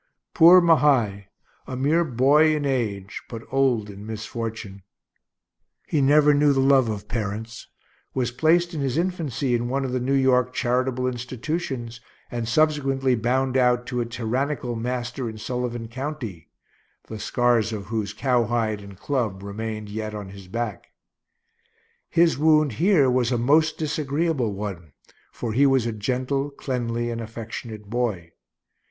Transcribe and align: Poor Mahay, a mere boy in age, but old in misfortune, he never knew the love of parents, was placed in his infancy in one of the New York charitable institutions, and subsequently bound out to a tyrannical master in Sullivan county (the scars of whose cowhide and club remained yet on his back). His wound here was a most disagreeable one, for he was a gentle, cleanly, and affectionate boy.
Poor 0.33 0.59
Mahay, 0.61 1.25
a 1.67 1.75
mere 1.77 2.03
boy 2.03 2.55
in 2.55 2.65
age, 2.65 3.21
but 3.29 3.43
old 3.51 3.87
in 3.87 4.03
misfortune, 4.03 4.81
he 5.85 6.01
never 6.01 6.33
knew 6.33 6.53
the 6.53 6.59
love 6.59 6.89
of 6.89 7.07
parents, 7.07 7.67
was 8.15 8.31
placed 8.31 8.73
in 8.73 8.81
his 8.81 8.97
infancy 8.97 9.53
in 9.53 9.69
one 9.69 9.85
of 9.85 9.91
the 9.91 9.99
New 9.99 10.15
York 10.15 10.55
charitable 10.55 11.05
institutions, 11.05 12.01
and 12.31 12.47
subsequently 12.49 13.13
bound 13.13 13.55
out 13.55 13.85
to 13.85 14.01
a 14.01 14.05
tyrannical 14.07 14.75
master 14.75 15.29
in 15.29 15.37
Sullivan 15.37 15.87
county 15.87 16.49
(the 17.07 17.19
scars 17.19 17.71
of 17.71 17.85
whose 17.93 18.11
cowhide 18.11 18.81
and 18.81 18.97
club 18.97 19.43
remained 19.43 19.87
yet 19.87 20.15
on 20.15 20.29
his 20.29 20.47
back). 20.47 20.87
His 22.09 22.39
wound 22.39 22.71
here 22.81 23.07
was 23.07 23.31
a 23.31 23.37
most 23.37 23.77
disagreeable 23.77 24.51
one, 24.51 24.93
for 25.31 25.53
he 25.53 25.67
was 25.67 25.85
a 25.85 25.93
gentle, 25.93 26.49
cleanly, 26.49 27.11
and 27.11 27.21
affectionate 27.21 27.87
boy. 27.87 28.31